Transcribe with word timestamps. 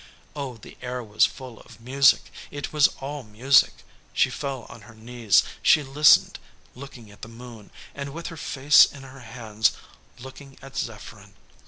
Oh, 0.35 0.57
the 0.57 0.77
air 0.81 1.03
was 1.03 1.27
full 1.27 1.59
of 1.59 1.79
music! 1.79 2.31
It 2.49 2.73
was 2.73 2.87
all 3.01 3.21
music! 3.21 3.83
She 4.13 4.31
fell 4.31 4.63
on 4.63 4.81
her 4.89 4.95
knees; 4.95 5.43
she 5.61 5.83
listened, 5.83 6.39
looking 6.73 7.11
at 7.11 7.21
the 7.21 7.27
moon; 7.27 7.69
and, 7.93 8.11
with 8.11 8.25
her 8.33 8.37
face 8.37 8.83
in 8.85 9.03
her 9.03 9.19
hands, 9.19 9.73
looking 10.17 10.57
at 10.63 10.75
Zepherin. 10.75 11.35